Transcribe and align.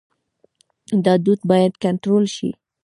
دا 1.05 1.13
دود 1.25 1.39
باید 1.49 1.73
کنټرول 1.83 2.23
شي. 2.35 2.49